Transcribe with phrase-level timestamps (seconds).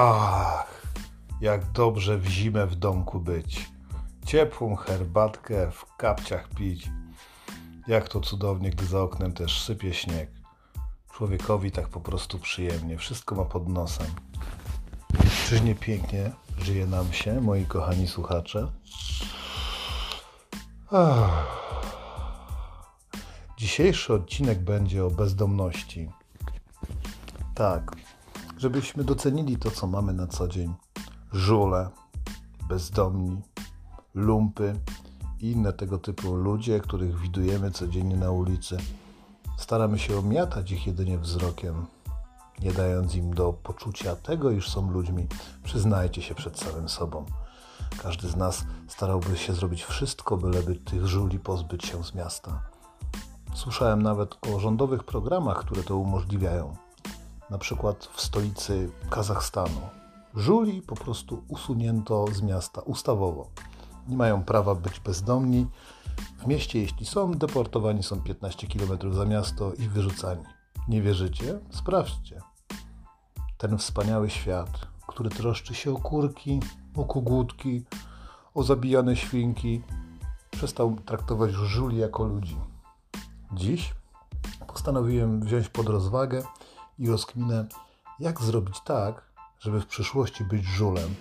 [0.00, 0.82] Ach,
[1.40, 3.70] jak dobrze w zimę w domku być.
[4.26, 6.90] Ciepłą herbatkę w kapciach pić.
[7.86, 10.30] Jak to cudownie, gdy za oknem też sypie śnieg.
[11.12, 12.98] Człowiekowi tak po prostu przyjemnie.
[12.98, 14.06] Wszystko ma pod nosem.
[15.48, 18.72] Czyż nie pięknie żyje nam się, moi kochani słuchacze?
[20.90, 21.46] Ach.
[23.56, 26.10] Dzisiejszy odcinek będzie o bezdomności.
[27.54, 27.96] Tak,
[28.58, 30.74] żebyśmy docenili to, co mamy na co dzień.
[31.32, 31.88] Żule,
[32.68, 33.42] bezdomni,
[34.14, 34.74] lumpy
[35.40, 38.76] i inne tego typu ludzie, których widujemy codziennie na ulicy.
[39.56, 41.86] Staramy się omiatać ich jedynie wzrokiem,
[42.62, 45.26] nie dając im do poczucia tego, iż są ludźmi.
[45.64, 47.24] Przyznajcie się przed samym sobą.
[48.02, 52.62] Każdy z nas starałby się zrobić wszystko, byleby tych żuli pozbyć się z miasta.
[53.54, 56.87] Słyszałem nawet o rządowych programach, które to umożliwiają.
[57.50, 59.80] Na przykład w stolicy Kazachstanu.
[60.34, 63.50] Żuli po prostu usunięto z miasta ustawowo.
[64.08, 65.66] Nie mają prawa być bezdomni.
[66.38, 70.44] W mieście, jeśli są, deportowani są 15 km za miasto i wyrzucani.
[70.88, 71.60] Nie wierzycie?
[71.70, 72.40] Sprawdźcie.
[73.58, 74.70] Ten wspaniały świat,
[75.06, 76.60] który troszczy się o kurki,
[76.96, 77.84] o kogutki,
[78.54, 79.82] o zabijane świnki,
[80.50, 82.56] przestał traktować żuli jako ludzi.
[83.52, 83.94] Dziś
[84.66, 86.42] postanowiłem wziąć pod rozwagę
[86.98, 87.66] i rozkminę,
[88.20, 91.14] jak zrobić tak, żeby w przyszłości być żulem.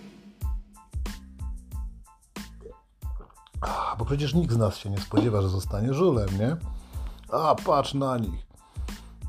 [3.97, 6.57] Bo przecież nikt z nas się nie spodziewa, że zostanie żulem, nie?
[7.31, 8.47] A, patrz na nich.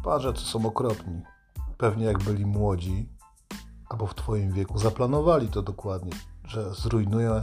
[0.04, 1.22] Patrz, co są okropni.
[1.78, 3.08] Pewnie jak byli młodzi,
[3.88, 6.12] albo w Twoim wieku, zaplanowali to dokładnie,
[6.44, 7.40] że zrujnują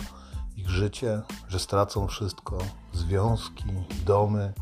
[0.56, 2.58] ich życie, że stracą wszystko,
[2.94, 3.70] związki,
[4.06, 4.53] domy,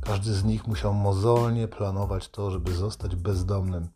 [0.00, 3.88] każdy z nich musiał mozolnie planować to, żeby zostać bezdomnym,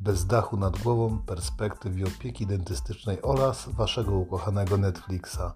[0.00, 5.52] bez dachu nad głową, perspektyw i opieki dentystycznej oraz waszego ukochanego Netflixa.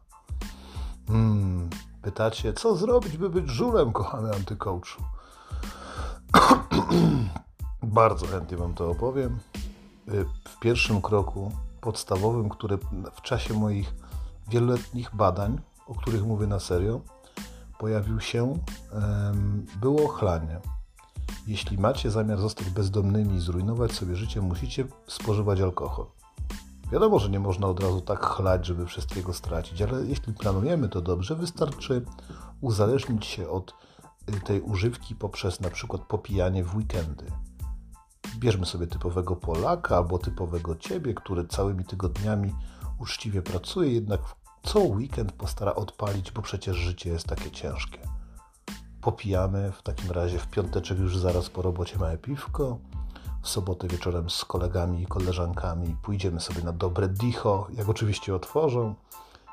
[1.06, 1.70] Hmm,
[2.02, 5.02] pytacie, co zrobić, by być żulem, kochany antykołczu?
[7.82, 9.38] Bardzo chętnie wam to opowiem.
[10.08, 12.78] Y, w pierwszym kroku podstawowym, który
[13.14, 13.94] w czasie moich
[14.48, 17.00] wieloletnich badań, o których mówię na serio,
[17.82, 18.58] pojawił się,
[19.80, 20.60] było chlanie.
[21.46, 26.06] Jeśli macie zamiar zostać bezdomnymi i zrujnować sobie życie, musicie spożywać alkohol.
[26.92, 31.00] Wiadomo, że nie można od razu tak chlać, żeby wszystkiego stracić, ale jeśli planujemy to
[31.00, 32.04] dobrze, wystarczy
[32.60, 33.74] uzależnić się od
[34.36, 37.26] y, tej używki poprzez na przykład popijanie w weekendy.
[38.36, 42.54] Bierzmy sobie typowego Polaka albo typowego ciebie, który całymi tygodniami
[42.98, 44.20] uczciwie pracuje, jednak
[44.62, 47.98] co weekend postara odpalić, bo przecież życie jest takie ciężkie.
[49.00, 52.78] Popijamy w takim razie w piąteczek już zaraz po robocie małe piwko.
[53.42, 58.94] W sobotę wieczorem z kolegami i koleżankami pójdziemy sobie na dobre dicho, jak oczywiście otworzą,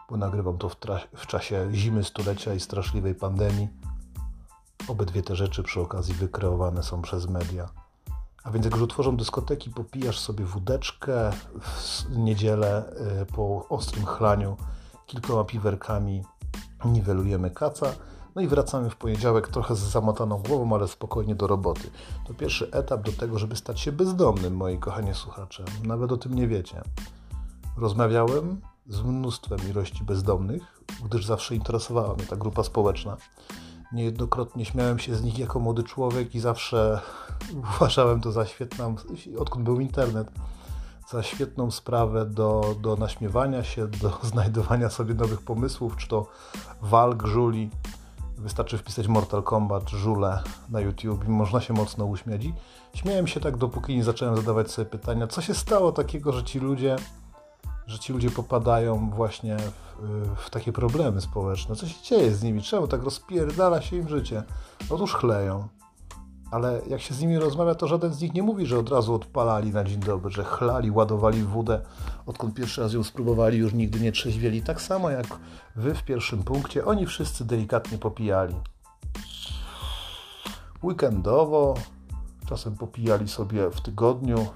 [0.10, 0.76] bo nagrywam to w,
[1.16, 3.68] w czasie zimy stulecia i straszliwej pandemii.
[4.88, 7.70] Obydwie te rzeczy przy okazji wykreowane są przez media.
[8.44, 11.32] A więc jak już otworzą dyskoteki, popijasz sobie wódeczkę
[11.62, 14.58] w niedzielę y, po ostrym chlaniu
[15.10, 16.24] kilkoma piwerkami
[16.86, 17.86] niwelujemy kaca.
[18.36, 21.90] No i wracamy w poniedziałek trochę z zamotaną głową, ale spokojnie do roboty.
[22.28, 25.66] To pierwszy etap do tego, żeby stać się bezdomnym, moi kochani słuchacze.
[25.84, 26.82] Nawet o tym nie wiecie.
[27.78, 33.18] Rozmawiałem z mnóstwem ilości bezdomnych, gdyż zawsze interesowała mnie ta grupa społeczna.
[33.92, 37.02] Niejednokrotnie śmiałem się z nich jako młody człowiek i zawsze
[37.76, 38.96] uważałem to za świetną,
[39.40, 40.32] odkąd był internet,
[41.12, 46.28] za świetną sprawę do, do naśmiewania się, do znajdowania sobie nowych pomysłów, czy to
[46.82, 47.70] walk, żuli.
[48.38, 52.46] Wystarczy wpisać Mortal Kombat, żule na YouTube i można się mocno uśmiać.
[52.46, 52.54] I
[52.94, 56.60] śmiałem się tak, dopóki nie zacząłem zadawać sobie pytania, co się stało takiego, że ci
[56.60, 56.96] ludzie,
[57.88, 61.76] że ci ludzie popadają właśnie w, w takie problemy społeczne.
[61.76, 62.62] Co się dzieje z nimi?
[62.62, 64.44] Czemu tak rozpierdala się im życie?
[64.90, 65.68] Otóż chleją
[66.52, 69.14] ale jak się z nimi rozmawia, to żaden z nich nie mówi, że od razu
[69.14, 71.82] odpalali na dzień dobry, że chlali, ładowali wódę,
[72.26, 74.62] odkąd pierwszy raz ją spróbowali, już nigdy nie trzeźwieli.
[74.62, 75.26] Tak samo jak
[75.76, 78.56] wy w pierwszym punkcie, oni wszyscy delikatnie popijali.
[80.84, 81.76] Weekendowo,
[82.46, 84.48] czasem popijali sobie w tygodniu,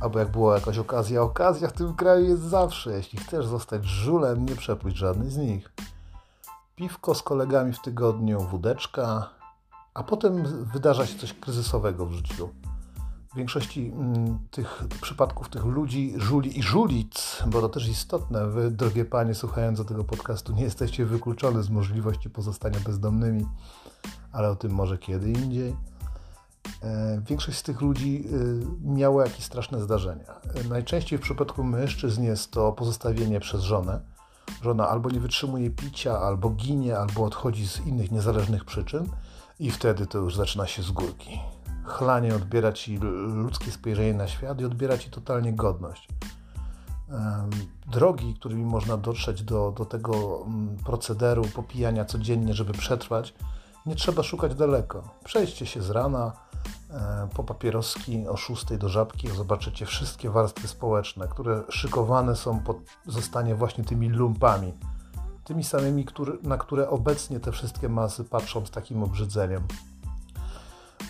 [0.00, 2.90] albo jak była jakaś okazja, okazja w tym kraju jest zawsze.
[2.90, 5.72] Jeśli chcesz zostać żulem, nie przepuść żadnej z nich.
[6.76, 9.37] Piwko z kolegami w tygodniu, wódeczka,
[9.94, 12.48] a potem wydarza się coś kryzysowego w życiu.
[13.32, 18.70] W większości mm, tych przypadków tych ludzi, żuli i żulic, bo to też istotne, wy,
[18.70, 23.46] drogie panie, słuchając tego podcastu, nie jesteście wykluczone z możliwości pozostania bezdomnymi,
[24.32, 25.76] ale o tym może kiedy indziej.
[26.82, 30.40] E, większość z tych ludzi e, miała jakieś straszne zdarzenia.
[30.68, 34.00] Najczęściej w przypadku mężczyzn jest to pozostawienie przez żonę.
[34.62, 39.08] Żona albo nie wytrzymuje picia, albo ginie, albo odchodzi z innych niezależnych przyczyn,
[39.58, 41.40] i wtedy to już zaczyna się z górki.
[41.84, 46.08] Chlanie odbiera ci ludzkie spojrzenie na świat i odbiera ci totalnie godność.
[47.86, 53.34] Drogi, którymi można dotrzeć do, do tego mm, procederu popijania codziennie, żeby przetrwać,
[53.86, 55.02] nie trzeba szukać daleko.
[55.24, 56.32] Przejdźcie się z rana
[56.90, 62.76] e, po papieroski o 6 do żabki, zobaczycie wszystkie warstwy społeczne, które szykowane są pod
[63.06, 64.72] zostanie właśnie tymi lumpami.
[65.48, 69.62] Tymi samymi, który, na które obecnie te wszystkie masy patrzą z takim obrzydzeniem.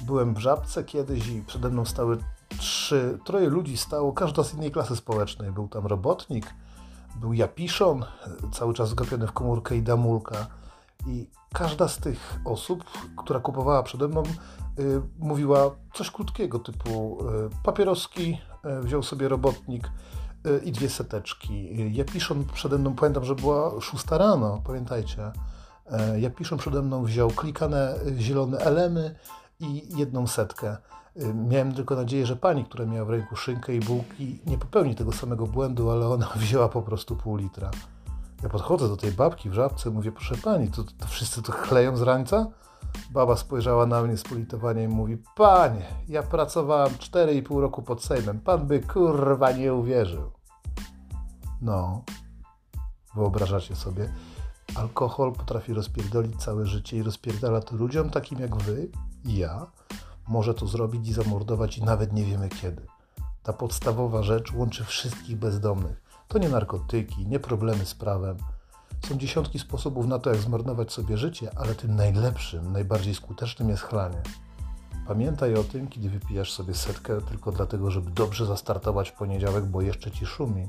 [0.03, 2.19] Byłem w żabce kiedyś i przede mną stały
[2.59, 5.53] trzy, troje ludzi stało, każda z innej klasy społecznej.
[5.53, 6.55] Był tam robotnik,
[7.21, 8.05] był Japiszon,
[8.53, 10.47] cały czas zgapiony w komórkę i Damulka.
[11.07, 12.85] I każda z tych osób,
[13.17, 14.23] która kupowała przede mną,
[14.79, 18.39] y, mówiła coś krótkiego, typu y, papieroski,
[18.81, 19.91] y, wziął sobie robotnik
[20.65, 21.69] i dwie seteczki.
[21.97, 25.33] Ja piszą przede mną, pamiętam, że była szósta rano, pamiętajcie.
[26.17, 29.15] Y, ja piszą przede mną wziął klikane y, zielone elemy
[29.61, 30.77] i jedną setkę.
[31.35, 35.13] Miałem tylko nadzieję, że pani, która miała w ręku szynkę i bułki, nie popełni tego
[35.13, 37.71] samego błędu, ale ona wzięła po prostu pół litra.
[38.43, 41.97] Ja podchodzę do tej babki w żabce, mówię, proszę pani, to, to wszyscy to chleją
[41.97, 42.47] z rańca?
[43.11, 48.41] Baba spojrzała na mnie z politowaniem i mówi, panie, ja pracowałam 4,5 roku pod Sejmem,
[48.41, 50.38] pan by kurwa nie uwierzył.
[51.63, 52.05] No,
[53.15, 54.13] wyobrażacie sobie,
[54.75, 58.89] alkohol potrafi rozpierdolić całe życie i rozpierdala to ludziom takim jak wy
[59.25, 59.67] i ja.
[60.29, 62.87] Może to zrobić i zamordować i nawet nie wiemy kiedy.
[63.43, 66.03] Ta podstawowa rzecz łączy wszystkich bezdomnych.
[66.29, 68.37] To nie narkotyki, nie problemy z prawem.
[69.09, 73.83] Są dziesiątki sposobów na to, jak zmarnować sobie życie, ale tym najlepszym, najbardziej skutecznym jest
[73.83, 74.23] chlanie.
[75.07, 79.83] Pamiętaj o tym, kiedy wypijasz sobie setkę tylko dlatego, żeby dobrze zastartować w poniedziałek, bo
[79.83, 80.69] jeszcze ci szumi.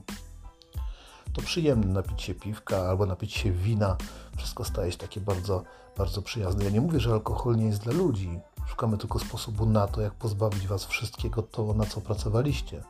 [1.33, 3.97] To przyjemne napić się piwka albo napić się wina.
[4.37, 5.63] Wszystko staje się takie bardzo,
[5.97, 6.63] bardzo przyjazne.
[6.63, 8.39] Ja nie mówię, że alkohol nie jest dla ludzi.
[8.67, 12.83] Szukamy tylko sposobu na to, jak pozbawić was wszystkiego to, na co pracowaliście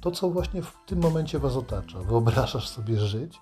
[0.00, 1.98] to, co właśnie w tym momencie Was otacza.
[2.02, 3.40] Wyobrażasz sobie żyć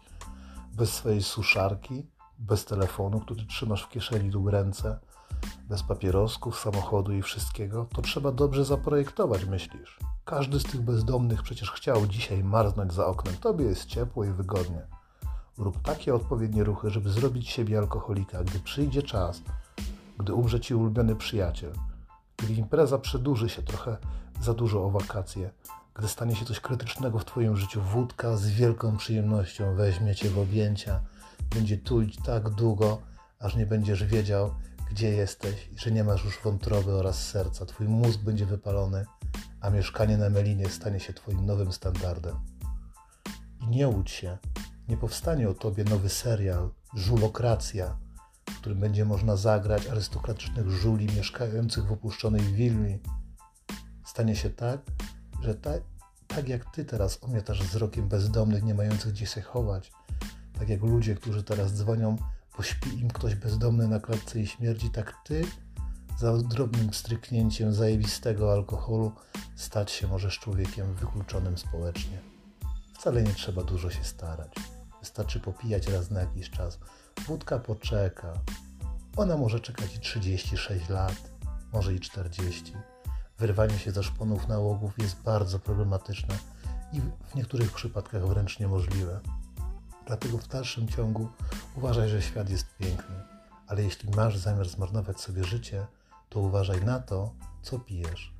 [0.72, 2.06] bez swojej suszarki,
[2.38, 4.98] bez telefonu, który trzymasz w kieszeni lub ręce,
[5.68, 9.98] bez papierosków, samochodu i wszystkiego, to trzeba dobrze zaprojektować, myślisz.
[10.24, 13.36] Każdy z tych bezdomnych przecież chciał dzisiaj marznąć za oknem.
[13.36, 14.86] Tobie jest ciepło i wygodnie.
[15.58, 19.42] Rób takie odpowiednie ruchy, żeby zrobić siebie alkoholika, gdy przyjdzie czas,
[20.18, 21.72] gdy umrze ci ulubiony przyjaciel,
[22.36, 23.96] gdy impreza przedłuży się trochę
[24.40, 25.50] za dużo o wakacje,
[25.94, 30.38] gdy stanie się coś krytycznego w Twoim życiu, wódka z wielką przyjemnością weźmie Cię w
[30.38, 31.00] objęcia,
[31.54, 32.98] będzie tulić tak długo,
[33.40, 34.54] aż nie będziesz wiedział,
[34.90, 37.66] gdzie jesteś że nie masz już wątroby oraz serca.
[37.66, 39.04] Twój mózg będzie wypalony,
[39.60, 42.36] a mieszkanie na Melinie stanie się Twoim nowym standardem.
[43.60, 44.38] I nie łudź się,
[44.88, 47.98] nie powstanie o Tobie nowy serial, żulokracja,
[48.50, 52.98] w którym będzie można zagrać arystokratycznych żuli mieszkających w opuszczonej willi.
[54.04, 54.80] Stanie się tak,
[55.42, 55.82] że tak,
[56.26, 59.92] tak jak ty teraz omiotasz wzrokiem bezdomnych, nie mających gdzie się chować,
[60.58, 62.16] tak jak ludzie, którzy teraz dzwonią,
[62.56, 65.44] bo śpi im ktoś bezdomny na klatce i śmierdzi, tak ty
[66.18, 69.12] za drobnym stryknięciem zajebistego alkoholu
[69.56, 72.18] stać się możesz człowiekiem wykluczonym społecznie.
[72.94, 74.54] Wcale nie trzeba dużo się starać.
[75.00, 76.78] Wystarczy popijać raz na jakiś czas.
[77.26, 78.32] Wódka poczeka.
[79.16, 81.30] Ona może czekać i 36 lat,
[81.72, 82.72] może i 40
[83.38, 86.38] Wyrwanie się ze szponów nałogów jest bardzo problematyczne
[86.92, 89.20] i w niektórych przypadkach wręcz niemożliwe.
[90.06, 91.28] Dlatego w dalszym ciągu
[91.76, 93.14] uważaj, że świat jest piękny,
[93.66, 95.86] ale jeśli masz zamiar zmarnować sobie życie,
[96.28, 98.34] to uważaj na to, co pijesz.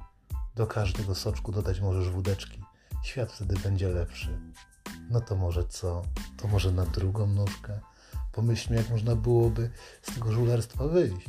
[0.55, 2.61] Do każdego soczku dodać możesz wódeczki.
[3.03, 4.39] Świat wtedy będzie lepszy.
[5.11, 6.03] No to może co?
[6.37, 7.81] To może na drugą nóżkę?
[8.33, 9.71] Pomyślmy, jak można byłoby
[10.03, 11.27] z tego żulerstwa wyjść.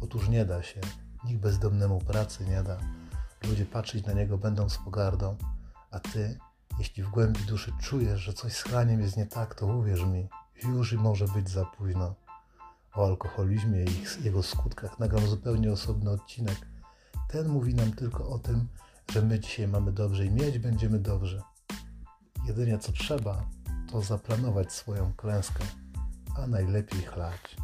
[0.00, 0.80] Otóż nie da się.
[1.24, 2.78] Nikt bezdomnemu pracy nie da.
[3.48, 5.36] Ludzie patrzeć na niego będą z pogardą,
[5.90, 6.38] a ty,
[6.80, 10.28] jeśli w głębi duszy czujesz, że coś z chlaniem jest nie tak, to uwierz mi,
[10.62, 12.14] już i może być za późno.
[12.94, 16.56] O alkoholizmie i jego skutkach nagram zupełnie osobny odcinek.
[17.28, 18.68] Ten mówi nam tylko o tym,
[19.12, 21.42] że my dzisiaj mamy dobrze i mieć będziemy dobrze.
[22.46, 23.44] Jedynie co trzeba,
[23.92, 25.64] to zaplanować swoją klęskę,
[26.36, 27.56] a najlepiej chlać.